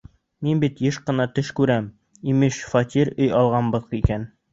[0.45, 1.89] Мин бит йыш ҡына төш күрәм,
[2.33, 4.27] имеш, фатир, өй алғанбыҙ икән.